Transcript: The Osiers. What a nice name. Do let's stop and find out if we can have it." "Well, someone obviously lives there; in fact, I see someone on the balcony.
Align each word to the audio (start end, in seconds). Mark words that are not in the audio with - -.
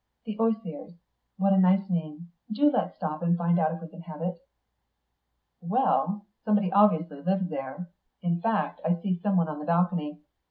The 0.25 0.35
Osiers. 0.39 0.93
What 1.37 1.53
a 1.53 1.59
nice 1.59 1.87
name. 1.87 2.29
Do 2.51 2.71
let's 2.71 2.95
stop 2.95 3.21
and 3.21 3.37
find 3.37 3.59
out 3.59 3.71
if 3.75 3.81
we 3.83 3.87
can 3.87 4.01
have 4.01 4.23
it." 4.23 4.41
"Well, 5.61 6.25
someone 6.43 6.73
obviously 6.73 7.21
lives 7.21 7.49
there; 7.51 7.87
in 8.23 8.41
fact, 8.41 8.81
I 8.83 8.95
see 8.99 9.19
someone 9.19 9.47
on 9.47 9.59
the 9.59 9.65
balcony. 9.65 10.23